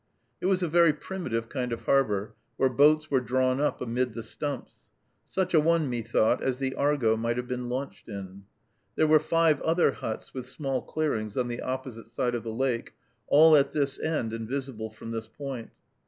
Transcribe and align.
It 0.41 0.47
was 0.47 0.63
a 0.63 0.67
very 0.67 0.93
primitive 0.93 1.47
kind 1.47 1.71
of 1.71 1.83
harbor, 1.83 2.33
where 2.57 2.69
boats 2.69 3.11
were 3.11 3.21
drawn 3.21 3.61
up 3.61 3.81
amid 3.81 4.15
the 4.15 4.23
stumps, 4.23 4.87
such 5.27 5.53
a 5.53 5.59
one, 5.59 5.91
methought, 5.91 6.41
as 6.41 6.57
the 6.57 6.73
Argo 6.73 7.15
might 7.15 7.37
have 7.37 7.47
been 7.47 7.69
launched 7.69 8.09
in. 8.09 8.45
There 8.95 9.05
were 9.05 9.19
five 9.19 9.61
other 9.61 9.91
huts 9.91 10.33
with 10.33 10.47
small 10.49 10.81
clearings 10.81 11.37
on 11.37 11.49
the 11.49 11.61
opposite 11.61 12.07
side 12.07 12.33
of 12.33 12.41
the 12.41 12.49
lake, 12.51 12.93
all 13.27 13.55
at 13.55 13.73
this 13.73 13.99
end 13.99 14.33
and 14.33 14.49
visible 14.49 14.89
from 14.89 15.11
this 15.11 15.27
point. 15.27 15.69